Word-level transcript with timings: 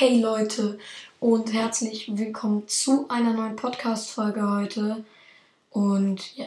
Hey 0.00 0.20
Leute 0.20 0.78
und 1.18 1.52
herzlich 1.52 2.16
willkommen 2.16 2.68
zu 2.68 3.06
einer 3.08 3.32
neuen 3.32 3.56
Podcast-Folge 3.56 4.48
heute. 4.48 5.04
Und 5.72 6.36
ja, 6.36 6.46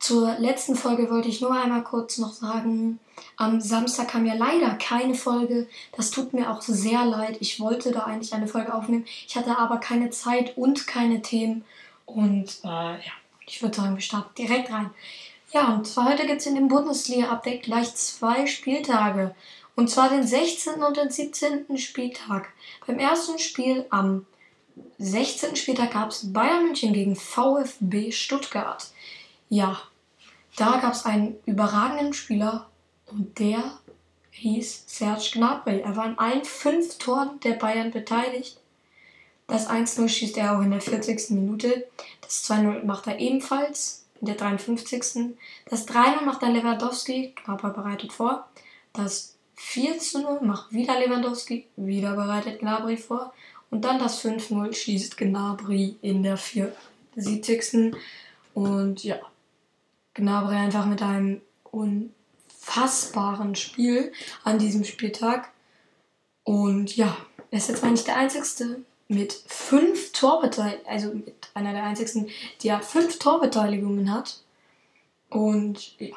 zur 0.00 0.36
letzten 0.40 0.74
Folge 0.74 1.08
wollte 1.08 1.28
ich 1.28 1.40
nur 1.40 1.52
einmal 1.52 1.84
kurz 1.84 2.18
noch 2.18 2.32
sagen, 2.32 2.98
am 3.36 3.60
Samstag 3.60 4.08
kam 4.08 4.26
ja 4.26 4.34
leider 4.34 4.74
keine 4.74 5.14
Folge. 5.14 5.68
Das 5.96 6.10
tut 6.10 6.32
mir 6.32 6.50
auch 6.50 6.60
sehr 6.60 7.04
leid. 7.04 7.36
Ich 7.38 7.60
wollte 7.60 7.92
da 7.92 8.00
eigentlich 8.00 8.34
eine 8.34 8.48
Folge 8.48 8.74
aufnehmen. 8.74 9.04
Ich 9.28 9.36
hatte 9.36 9.56
aber 9.56 9.78
keine 9.78 10.10
Zeit 10.10 10.58
und 10.58 10.88
keine 10.88 11.22
Themen. 11.22 11.64
Und 12.04 12.58
äh, 12.64 12.94
ja, 12.94 13.12
ich 13.46 13.62
würde 13.62 13.76
sagen, 13.76 13.94
wir 13.94 14.02
starten 14.02 14.34
direkt 14.36 14.72
rein. 14.72 14.90
Ja, 15.52 15.72
und 15.72 15.86
zwar 15.86 16.08
heute 16.10 16.26
gibt 16.26 16.40
es 16.40 16.46
in 16.46 16.56
dem 16.56 16.66
Bundesliga-Update 16.66 17.62
gleich 17.62 17.94
zwei 17.94 18.48
Spieltage. 18.48 19.36
Und 19.76 19.90
zwar 19.90 20.08
den 20.08 20.26
16. 20.26 20.82
und 20.82 20.96
den 20.96 21.10
17. 21.10 21.76
Spieltag. 21.76 22.48
Beim 22.86 22.98
ersten 22.98 23.38
Spiel 23.38 23.84
am 23.90 24.26
16. 24.98 25.54
Spieltag 25.54 25.92
gab 25.92 26.10
es 26.10 26.32
Bayern 26.32 26.64
München 26.64 26.94
gegen 26.94 27.14
VfB 27.14 28.10
Stuttgart. 28.10 28.90
Ja, 29.50 29.80
da 30.56 30.78
gab 30.78 30.94
es 30.94 31.04
einen 31.04 31.36
überragenden 31.44 32.14
Spieler 32.14 32.68
und 33.06 33.38
der 33.38 33.78
hieß 34.30 34.84
Serge 34.86 35.30
Gnabry. 35.34 35.80
Er 35.80 35.94
war 35.94 36.06
in 36.06 36.18
allen 36.18 36.44
fünf 36.44 36.98
Toren 36.98 37.38
der 37.40 37.52
Bayern 37.52 37.90
beteiligt. 37.90 38.58
Das 39.46 39.68
1-0 39.68 40.08
schießt 40.08 40.38
er 40.38 40.56
auch 40.56 40.62
in 40.62 40.70
der 40.70 40.80
40. 40.80 41.30
Minute. 41.30 41.86
Das 42.22 42.50
2-0 42.50 42.84
macht 42.84 43.06
er 43.06 43.18
ebenfalls 43.18 44.04
in 44.20 44.26
der 44.26 44.34
53. 44.34 45.36
Das 45.66 45.86
3-0 45.86 46.22
macht 46.22 46.42
dann 46.42 46.54
Lewandowski, 46.54 47.34
Gnabry 47.44 47.70
bereitet 47.70 48.12
vor. 48.12 48.48
Das 48.92 49.35
4 49.56 49.98
zu 49.98 50.22
0 50.22 50.40
macht 50.42 50.72
wieder 50.72 50.98
Lewandowski, 50.98 51.66
wieder 51.76 52.14
bereitet 52.14 52.60
Gnabry 52.60 52.96
vor. 52.96 53.32
Und 53.70 53.84
dann 53.84 53.98
das 53.98 54.22
5-0 54.24 54.72
schießt 54.72 55.16
Gnabry 55.16 55.96
in 56.02 56.22
der 56.22 56.36
74. 56.36 57.94
Und 58.54 59.02
ja, 59.02 59.18
Gnabry 60.14 60.54
einfach 60.54 60.86
mit 60.86 61.02
einem 61.02 61.40
unfassbaren 61.64 63.54
Spiel 63.54 64.12
an 64.44 64.58
diesem 64.58 64.84
Spieltag. 64.84 65.50
Und 66.44 66.96
ja, 66.96 67.16
er 67.50 67.58
ist 67.58 67.68
jetzt 67.68 67.82
mal 67.82 67.90
nicht 67.90 68.06
der 68.06 68.16
Einzige 68.16 68.44
mit 69.08 69.32
fünf 69.46 70.12
Torbeteiligungen, 70.12 70.86
also 70.86 71.08
mit 71.14 71.34
einer 71.54 71.72
der 71.72 71.84
einzigsten, 71.84 72.28
die 72.60 72.68
ja 72.68 72.80
fünf 72.80 73.18
Torbeteiligungen 73.18 74.12
hat. 74.12 74.40
Und 75.28 75.98
ja, 75.98 76.16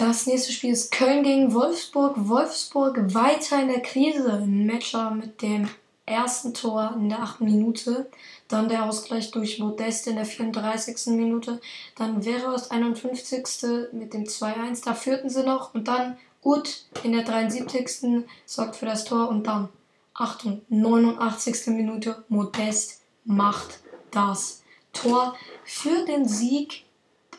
das 0.00 0.26
nächste 0.26 0.52
Spiel 0.52 0.72
ist 0.72 0.92
Köln 0.92 1.22
gegen 1.22 1.52
Wolfsburg. 1.52 2.14
Wolfsburg 2.16 3.14
weiter 3.14 3.60
in 3.60 3.68
der 3.68 3.82
Krise. 3.82 4.32
Ein 4.32 4.66
Matcher 4.66 5.10
mit 5.10 5.42
dem 5.42 5.68
ersten 6.06 6.54
Tor 6.54 6.94
in 6.96 7.10
der 7.10 7.20
8. 7.22 7.42
Minute. 7.42 8.10
Dann 8.48 8.70
der 8.70 8.86
Ausgleich 8.86 9.30
durch 9.30 9.58
Modeste 9.58 10.10
in 10.10 10.16
der 10.16 10.24
34. 10.24 11.14
Minute. 11.14 11.60
Dann 11.96 12.22
Veros 12.22 12.70
51. 12.70 13.92
mit 13.92 14.14
dem 14.14 14.24
2-1. 14.24 14.84
Da 14.86 14.94
führten 14.94 15.28
sie 15.28 15.42
noch. 15.42 15.74
Und 15.74 15.86
dann 15.86 16.16
Ut 16.42 16.86
in 17.02 17.12
der 17.12 17.24
73. 17.24 18.24
sorgt 18.46 18.76
für 18.76 18.86
das 18.86 19.04
Tor. 19.04 19.28
Und 19.28 19.46
dann, 19.46 19.68
Achtung, 20.14 20.62
89. 20.70 21.74
Minute. 21.74 22.24
Modest 22.28 23.02
macht 23.26 23.80
das 24.10 24.62
Tor 24.94 25.36
für 25.62 26.06
den 26.06 26.26
Sieg 26.26 26.84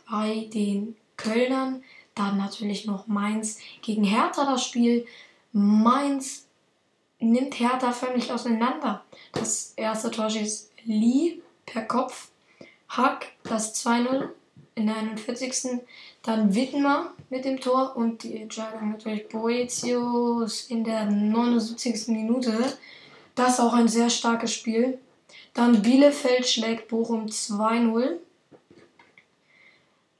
bei 0.07 0.47
den 0.53 0.95
Kölnern. 1.17 1.83
Dann 2.15 2.37
natürlich 2.37 2.85
noch 2.85 3.07
Mainz 3.07 3.59
gegen 3.81 4.03
Hertha 4.03 4.45
das 4.45 4.65
Spiel. 4.65 5.05
Mainz 5.53 6.45
nimmt 7.19 7.59
Hertha 7.59 7.91
förmlich 7.91 8.31
auseinander. 8.31 9.03
Das 9.33 9.73
erste 9.75 10.11
Tor 10.11 10.29
schießt 10.29 10.71
Lee 10.85 11.41
per 11.65 11.83
Kopf. 11.83 12.29
Hack 12.89 13.27
das 13.43 13.85
2-0 13.85 14.29
in 14.75 14.87
der 14.87 14.97
41. 14.97 15.79
Dann 16.23 16.53
Wittmer 16.53 17.13
mit 17.29 17.45
dem 17.45 17.59
Tor 17.59 17.95
und 17.95 18.23
die 18.23 18.41
Entscheidung 18.41 18.91
natürlich 18.91 19.29
Boetius 19.29 20.65
in 20.69 20.83
der 20.83 21.05
79. 21.05 22.09
Minute. 22.09 22.77
Das 23.35 23.53
ist 23.53 23.59
auch 23.59 23.73
ein 23.73 23.87
sehr 23.87 24.09
starkes 24.09 24.53
Spiel. 24.53 24.99
Dann 25.53 25.81
Bielefeld 25.81 26.47
schlägt 26.47 26.89
Bochum 26.89 27.27
2-0. 27.27 28.17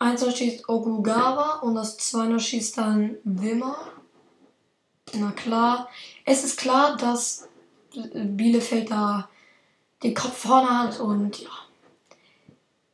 1 0.01 0.35
schießt 0.35 0.67
Okugawa 0.67 1.59
und 1.59 1.75
das 1.75 1.97
2 1.97 2.39
schießt 2.39 2.78
dann 2.78 3.17
Wimmer. 3.23 3.78
Na 5.13 5.31
klar. 5.31 5.89
Es 6.25 6.44
ist 6.44 6.59
klar, 6.59 6.97
dass 6.97 7.47
Bielefeld 7.94 8.90
da 8.90 9.29
den 10.01 10.16
Kopf 10.16 10.38
vorne 10.38 10.79
hat 10.79 11.00
und 11.00 11.41
ja. 11.41 11.50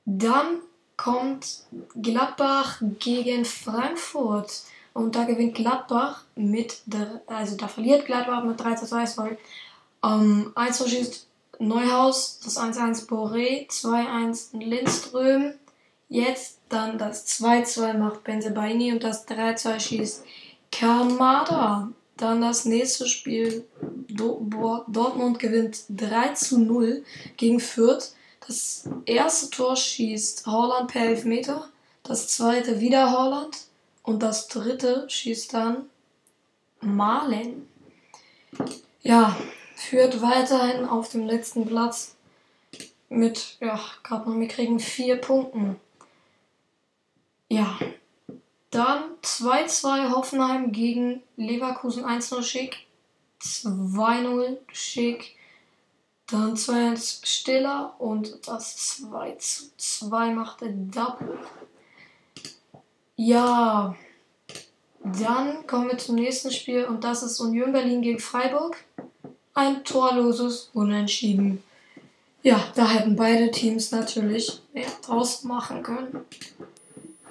Dann 0.06 0.60
kommt 0.98 1.64
Gladbach 2.02 2.82
gegen 3.00 3.46
Frankfurt. 3.46 4.64
Und 4.94 5.16
da 5.16 5.26
gewinnt 5.26 5.56
Gladbach 5.56 6.24
mit, 6.36 6.82
also 7.28 7.56
da 7.56 7.68
verliert 7.68 8.06
Gladbach 8.06 8.44
mit 8.44 8.60
3 8.60 8.76
zu 8.76 8.88
2, 8.88 9.18
weil 9.18 9.38
ähm, 10.04 10.52
1 10.56 10.90
schießt 10.90 11.28
Neuhaus, 11.60 12.40
das 12.44 12.58
1-1 12.58 13.08
Boré, 13.08 13.70
2-1 13.70 14.58
Lindström, 14.58 15.54
Jetzt 16.10 16.57
dann 16.70 16.98
das 16.98 17.28
2-2 17.28 17.94
macht 17.94 18.24
Benzebaini 18.24 18.92
und 18.92 19.04
das 19.04 19.28
3-2 19.28 19.80
schießt 19.80 20.26
Kamada. 20.72 21.90
Dann 22.18 22.42
das 22.42 22.66
nächste 22.66 23.08
Spiel. 23.08 23.66
Dortmund 24.10 25.40
gewinnt 25.40 25.84
3 25.90 26.30
zu 26.30 26.60
0 26.60 27.04
gegen 27.38 27.60
Fürth. 27.60 28.14
Das 28.48 28.90
erste 29.06 29.50
Tor 29.52 29.76
schießt 29.76 30.48
Holland 30.48 30.92
per 30.92 31.04
Elfmeter. 31.04 31.70
Das 32.04 32.30
zweite 32.30 32.80
wieder 32.80 33.12
Holland. 33.12 33.58
Und 34.04 34.24
das 34.24 34.48
dritte 34.48 35.06
schießt 35.10 35.54
dann 35.54 35.90
Malen. 36.82 37.68
Ja, 39.02 39.38
führt 39.76 40.22
weiterhin 40.22 40.86
auf 40.86 41.10
dem 41.10 41.26
letzten 41.28 41.66
Platz 41.66 42.16
mit, 43.10 43.58
ja, 43.62 43.80
gerade 44.04 44.30
noch, 44.30 44.40
wir 44.40 44.48
kriegen 44.48 44.80
vier 44.80 45.18
Punkten. 45.18 45.80
Ja. 47.50 47.80
Dann 48.72 49.04
2-2 49.24 50.12
Hoffenheim 50.12 50.72
gegen 50.72 51.24
Leverkusen 51.38 52.06
1-0 52.06 52.44
Schick. 52.44 52.86
2-0 53.42 54.58
Schick. 54.72 55.36
Dann 56.28 56.56
2-1 56.56 57.26
Stiller 57.26 57.96
und 58.00 58.48
das 58.48 58.76
2 59.00 59.38
2 59.78 60.34
macht 60.34 60.62
der 60.62 60.70
Double. 60.70 61.40
Ja. 63.16 63.96
Dann 65.04 65.66
kommen 65.68 65.90
wir 65.90 65.98
zum 65.98 66.16
nächsten 66.16 66.52
Spiel 66.52 66.84
und 66.84 67.06
das 67.06 67.24
ist 67.24 67.40
Union 67.40 67.72
Berlin 67.72 68.02
gegen 68.02 68.20
Freiburg. 68.20 68.84
Ein 69.54 69.86
torloses 69.86 70.70
Unentschieden. 70.74 71.64
Ja, 72.44 72.62
da 72.76 72.88
hätten 72.88 73.16
beide 73.16 73.50
Teams 73.52 73.92
natürlich 73.92 74.62
mehr 74.74 74.88
draus 75.06 75.44
machen 75.44 75.82
können. 75.82 76.26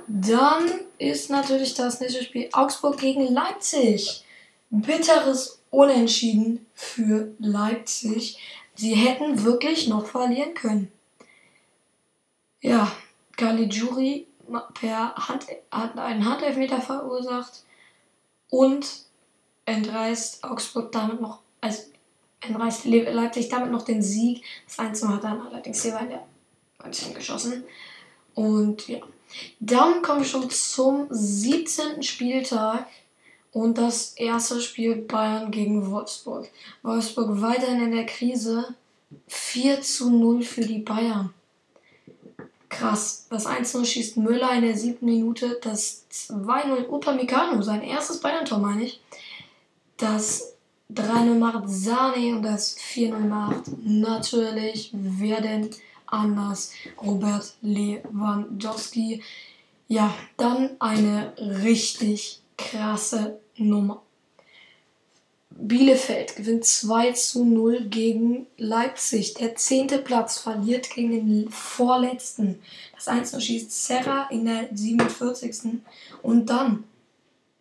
Dann 0.08 0.70
ist 0.98 1.30
natürlich 1.30 1.74
das 1.74 2.00
nächste 2.00 2.22
Spiel 2.22 2.48
Augsburg 2.52 2.98
gegen 2.98 3.32
Leipzig. 3.32 4.24
Bitteres 4.70 5.60
Unentschieden 5.70 6.66
für 6.74 7.32
Leipzig. 7.38 8.38
Sie 8.74 8.94
hätten 8.94 9.44
wirklich 9.44 9.88
noch 9.88 10.06
verlieren 10.06 10.54
können. 10.54 10.92
Ja, 12.60 12.90
Caligiuri 13.36 14.26
per 14.74 15.14
Hand, 15.14 15.46
hat 15.70 15.98
einen 15.98 16.24
Handelfmeter 16.24 16.80
verursacht 16.80 17.64
und 18.48 18.86
entreißt 19.64 20.44
Augsburg 20.44 20.92
damit 20.92 21.20
noch, 21.20 21.40
also 21.60 21.82
entreißt 22.40 22.84
Leipzig 22.86 23.48
damit 23.48 23.70
noch 23.70 23.82
den 23.82 24.02
Sieg. 24.02 24.44
Das 24.66 24.78
1 24.78 25.04
hat 25.04 25.24
dann 25.24 25.46
allerdings 25.46 25.82
hier 25.82 25.98
in 25.98 26.08
der 26.08 26.26
19 26.82 27.14
geschossen. 27.14 27.64
Und 28.34 28.86
ja, 28.88 29.00
dann 29.60 30.02
kommen 30.02 30.20
wir 30.20 30.26
schon 30.26 30.48
zum 30.50 31.06
17. 31.10 32.02
Spieltag 32.02 32.86
und 33.52 33.78
das 33.78 34.12
erste 34.16 34.60
Spiel 34.60 34.96
Bayern 34.96 35.50
gegen 35.50 35.90
Wolfsburg. 35.90 36.48
Wolfsburg 36.82 37.40
weiterhin 37.40 37.82
in 37.82 37.92
der 37.92 38.06
Krise. 38.06 38.74
4 39.28 39.80
zu 39.82 40.10
0 40.10 40.42
für 40.42 40.62
die 40.62 40.80
Bayern. 40.80 41.32
Krass. 42.68 43.26
Das 43.30 43.46
1-0 43.46 43.84
schießt 43.84 44.16
Müller 44.18 44.52
in 44.52 44.62
der 44.62 44.76
siebten 44.76 45.06
Minute. 45.06 45.58
Das 45.62 46.04
2-0 46.12 46.88
Upamecano, 46.88 47.62
sein 47.62 47.82
erstes 47.82 48.20
Bayern-Tor, 48.20 48.58
meine 48.58 48.84
ich. 48.84 49.00
Das 49.96 50.54
3-0 50.92 51.34
macht 51.38 51.68
Sane 51.68 52.36
und 52.36 52.42
das 52.42 52.76
4-0 52.76 53.18
macht 53.20 53.64
natürlich, 53.82 54.90
wer 54.92 55.40
denn 55.40 55.70
anders 56.06 56.72
Robert 57.02 57.54
Lewandowski. 57.62 59.22
Ja, 59.88 60.14
dann 60.36 60.70
eine 60.78 61.32
richtig 61.38 62.40
krasse 62.56 63.38
Nummer. 63.56 64.02
Bielefeld 65.58 66.36
gewinnt 66.36 66.64
2 66.64 67.12
zu 67.12 67.44
0 67.44 67.88
gegen 67.88 68.46
Leipzig. 68.58 69.34
Der 69.34 69.56
zehnte 69.56 69.98
Platz 69.98 70.38
verliert 70.38 70.90
gegen 70.90 71.10
den 71.10 71.50
vorletzten. 71.50 72.60
Das 72.94 73.08
1 73.08 73.42
schießt 73.42 73.86
Serra 73.86 74.28
in 74.30 74.44
der 74.44 74.68
47. 74.72 75.80
Und 76.22 76.46
dann 76.50 76.84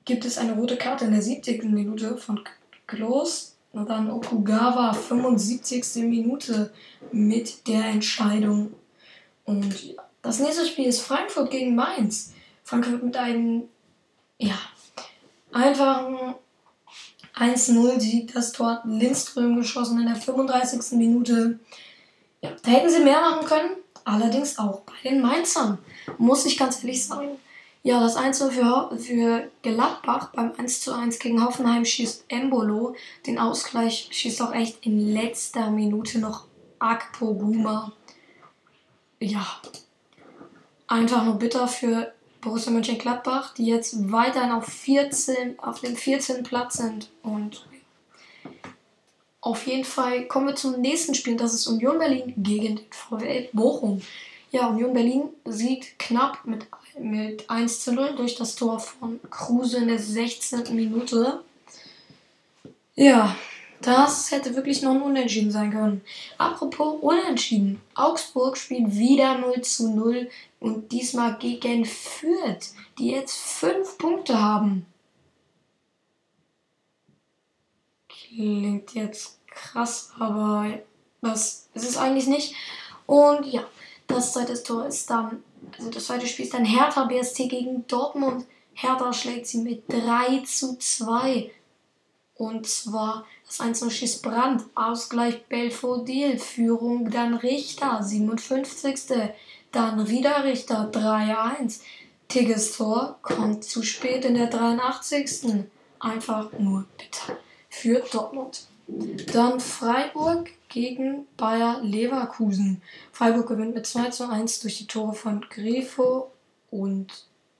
gibt 0.03 0.25
es 0.25 0.37
eine 0.37 0.53
rote 0.53 0.77
Karte 0.77 1.05
in 1.05 1.11
der 1.11 1.21
70. 1.21 1.63
Minute 1.63 2.17
von 2.17 2.41
Klos. 2.85 3.54
Und 3.75 3.89
dann 3.89 4.09
Okugawa 4.09 4.93
75. 4.93 6.05
Minute 6.05 6.71
mit 7.11 7.67
der 7.67 7.83
Entscheidung. 7.83 8.73
Und 9.43 9.97
das 10.21 10.39
nächste 10.39 10.65
Spiel 10.65 10.85
ist 10.85 11.01
Frankfurt 11.01 11.51
gegen 11.51 11.75
Mainz. 11.75 12.31
Frankfurt 12.63 13.03
mit 13.03 13.17
einem, 13.17 13.63
ja, 14.37 14.57
einfachen 15.51 16.35
1-0 17.35 17.99
Sieg, 17.99 18.33
das 18.33 18.53
Tor 18.53 18.81
Lindström 18.85 19.57
geschossen 19.57 19.99
in 19.99 20.07
der 20.07 20.15
35. 20.15 20.97
Minute. 20.97 21.59
Ja, 22.39 22.51
da 22.63 22.71
hätten 22.71 22.89
sie 22.89 23.03
mehr 23.03 23.19
machen 23.19 23.45
können, 23.45 23.71
allerdings 24.05 24.57
auch 24.57 24.81
bei 24.81 24.93
den 25.03 25.21
Mainzern, 25.21 25.79
muss 26.17 26.45
ich 26.45 26.57
ganz 26.57 26.81
ehrlich 26.81 27.05
sagen. 27.05 27.31
Ja, 27.85 27.99
das 27.99 28.17
1-0 28.17 28.49
für, 28.49 28.97
für 28.97 29.51
Gladbach 29.61 30.31
beim 30.33 30.53
1-1 30.53 31.19
gegen 31.19 31.45
Hoffenheim 31.45 31.85
schießt 31.85 32.25
Embolo. 32.29 32.95
Den 33.27 33.37
Ausgleich 33.37 34.07
schießt 34.09 34.41
auch 34.41 34.55
echt 34.55 34.83
in 34.87 35.13
letzter 35.13 35.69
Minute 35.69 36.17
noch 36.17 36.47
Akpo 36.79 37.35
Guma. 37.35 37.93
Ja, 39.19 39.45
einfach 40.87 41.25
nur 41.25 41.35
bitter 41.35 41.67
für 41.67 42.11
Borussia 42.41 42.71
Mönchengladbach, 42.71 43.53
die 43.53 43.67
jetzt 43.67 44.11
weiterhin 44.11 44.51
auf 44.51 44.65
14, 44.65 45.59
auf 45.59 45.81
dem 45.81 45.95
14. 45.95 46.41
Platz 46.41 46.77
sind. 46.77 47.11
Und 47.21 47.67
auf 49.41 49.67
jeden 49.67 49.85
Fall 49.85 50.27
kommen 50.27 50.47
wir 50.47 50.55
zum 50.55 50.81
nächsten 50.81 51.13
Spiel. 51.13 51.35
Das 51.35 51.53
ist 51.53 51.67
Union 51.67 51.99
Berlin 51.99 52.33
gegen 52.35 52.77
den 52.77 52.85
VfL 52.89 53.47
Bochum. 53.53 54.01
Ja, 54.55 54.67
Union 54.67 54.93
Berlin 54.93 55.23
siegt 55.43 55.99
knapp 55.99 56.45
mit, 56.45 56.65
mit 56.97 57.49
1 57.49 57.81
zu 57.81 57.91
0 57.91 58.15
durch 58.15 58.35
das 58.35 58.55
Tor 58.55 58.79
von 58.79 59.19
Kruse 59.29 59.79
in 59.79 59.89
der 59.89 59.99
16. 59.99 60.73
Minute. 60.73 61.43
Ja, 62.95 63.35
das 63.81 64.31
hätte 64.31 64.55
wirklich 64.55 64.81
noch 64.81 64.91
ein 64.91 65.01
Unentschieden 65.01 65.51
sein 65.51 65.71
können. 65.71 66.01
Apropos 66.37 66.99
Unentschieden. 67.01 67.81
Augsburg 67.95 68.55
spielt 68.55 68.95
wieder 68.95 69.37
0 69.39 69.59
zu 69.59 69.93
0 69.93 70.29
und 70.61 70.89
diesmal 70.93 71.37
gegen 71.37 71.83
Fürth, 71.83 72.75
die 72.97 73.11
jetzt 73.11 73.35
5 73.35 73.97
Punkte 73.97 74.41
haben. 74.41 74.85
Klingt 78.07 78.93
jetzt 78.93 79.37
krass, 79.47 80.13
aber 80.17 80.79
das 81.21 81.67
ist 81.73 81.89
es 81.89 81.97
eigentlich 81.97 82.27
nicht. 82.27 82.55
Und 83.05 83.45
ja, 83.45 83.65
das 84.07 84.33
zweite 84.33 84.61
Tor 84.61 84.85
ist 84.85 85.09
dann, 85.09 85.43
also 85.77 85.89
das 85.89 86.05
zweite 86.05 86.27
Spiel 86.27 86.45
ist 86.45 86.53
dann 86.53 86.65
Hertha 86.65 87.05
BST 87.05 87.49
gegen 87.49 87.87
Dortmund. 87.87 88.45
Hertha 88.73 89.13
schlägt 89.13 89.47
sie 89.47 89.59
mit 89.59 89.83
3 89.87 90.43
zu 90.45 90.77
2. 90.77 91.51
Und 92.35 92.67
zwar 92.67 93.25
das 93.45 93.61
1 93.61 93.91
schießt 93.91 94.23
Brand, 94.23 94.63
Ausgleich 94.75 95.45
Belfodil, 95.45 96.39
Führung 96.39 97.09
dann 97.09 97.35
Richter, 97.35 98.01
57. 98.01 99.31
Dann 99.71 100.09
wieder 100.09 100.43
Richter, 100.43 100.89
3-1. 100.91 101.79
Tigges 102.27 102.75
Tor 102.75 103.19
kommt 103.21 103.63
zu 103.63 103.83
spät 103.83 104.25
in 104.25 104.35
der 104.35 104.47
83. 104.47 105.65
Einfach 105.99 106.51
nur 106.57 106.85
bitter 106.97 107.37
für 107.69 107.99
Dortmund. 108.11 108.67
Dann 108.87 109.59
Freiburg 109.59 110.49
gegen 110.75 111.25
Bayer 111.37 111.79
Leverkusen. 111.81 112.81
Freiburg 113.13 113.47
gewinnt 113.47 113.75
mit 113.75 113.87
2 113.87 114.09
zu 114.09 114.29
1 114.29 114.59
durch 114.59 114.77
die 114.77 114.87
Tore 114.87 115.13
von 115.13 115.39
Grifo 115.49 116.33
und 116.69 117.07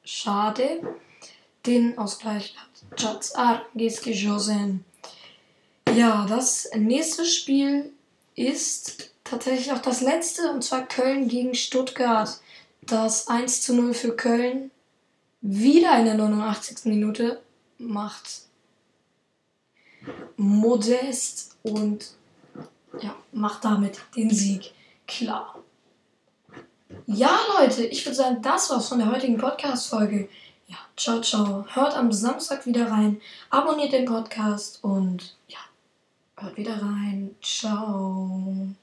Schade. 0.04 0.82
Den 1.66 1.98
Ausgleich 1.98 2.58
hat 2.58 3.00
Jats 3.00 3.34
Argis 3.34 4.02
geschossen. 4.02 4.84
Ja, 5.96 6.26
das 6.28 6.70
nächste 6.76 7.24
Spiel 7.24 7.94
ist 8.36 9.12
tatsächlich 9.24 9.72
auch 9.72 9.82
das 9.82 10.02
letzte, 10.02 10.52
und 10.52 10.62
zwar 10.62 10.86
Köln 10.86 11.30
gegen 11.30 11.56
Stuttgart. 11.56 12.42
Das 12.82 13.30
1 13.30 13.62
zu 13.62 13.76
0 13.76 13.94
für 13.94 14.14
Köln 14.18 14.72
wieder 15.40 15.98
in 15.98 16.06
der 16.06 16.16
89. 16.16 16.84
Minute 16.84 17.42
macht 17.78 18.42
Modest 20.36 21.56
und 21.64 22.14
ja, 23.02 23.16
macht 23.32 23.64
damit 23.66 24.02
den 24.16 24.30
Sieg 24.30 24.74
klar. 25.08 25.60
Ja, 27.08 27.38
Leute, 27.58 27.86
ich 27.86 28.06
würde 28.06 28.16
sagen, 28.16 28.42
das 28.42 28.70
war's 28.70 28.90
von 28.90 29.00
der 29.00 29.12
heutigen 29.12 29.38
Podcast-Folge. 29.38 30.30
Ja, 30.68 30.78
ciao, 30.96 31.22
ciao. 31.22 31.66
Hört 31.74 31.96
am 31.96 32.12
Samstag 32.12 32.66
wieder 32.66 32.90
rein, 32.90 33.22
abonniert 33.50 33.92
den 33.92 34.06
Podcast 34.06 34.84
und 34.84 35.36
ja. 35.48 35.60
Hört 36.38 36.58
wieder 36.58 36.82
rein. 36.82 37.36
Ciao. 37.42 38.68